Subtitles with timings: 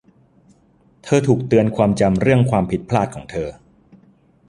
[1.03, 3.49] เธอถูกเตือนความจำเรื่องความผิดพลาดของเธอ